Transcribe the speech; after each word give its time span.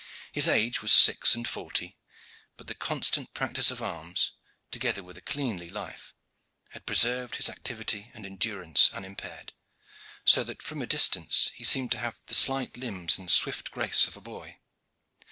His 0.31 0.47
age 0.49 0.81
was 0.81 0.91
six 0.91 1.35
and 1.35 1.47
forty, 1.47 1.95
but 2.57 2.65
the 2.65 2.73
constant 2.73 3.35
practice 3.35 3.69
of 3.69 3.83
arms, 3.83 4.31
together 4.71 5.03
with 5.03 5.15
a 5.15 5.21
cleanly 5.21 5.69
life, 5.69 6.15
had 6.69 6.87
preserved 6.87 7.35
his 7.35 7.49
activity 7.49 8.09
and 8.15 8.25
endurance 8.25 8.89
unimpaired, 8.95 9.53
so 10.25 10.43
that 10.43 10.63
from 10.63 10.81
a 10.81 10.87
distance 10.87 11.51
he 11.53 11.63
seemed 11.63 11.91
to 11.91 11.99
have 11.99 12.19
the 12.25 12.33
slight 12.33 12.77
limbs 12.77 13.19
and 13.19 13.29
swift 13.29 13.69
grace 13.69 14.07
of 14.07 14.17
a 14.17 14.21
boy. 14.21 14.57